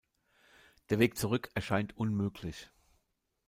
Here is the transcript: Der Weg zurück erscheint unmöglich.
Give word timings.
Der 0.89 0.97
Weg 0.97 1.15
zurück 1.15 1.51
erscheint 1.53 1.95
unmöglich. 1.95 2.71